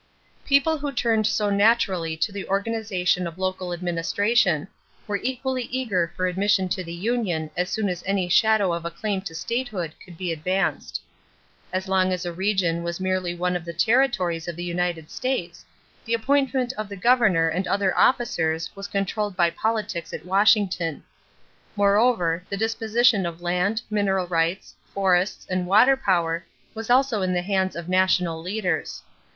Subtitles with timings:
[0.47, 4.67] People who turned so naturally to the organization of local administration
[5.05, 8.89] were equally eager for admission to the union as soon as any shadow of a
[8.89, 11.01] claim to statehood could be advanced.
[11.71, 15.63] As long as a region was merely one of the territories of the United States,
[16.03, 21.03] the appointment of the governor and other officers was controlled by politics at Washington.
[21.75, 26.43] Moreover the disposition of land, mineral rights, forests, and water power
[26.73, 29.03] was also in the hands of national leaders.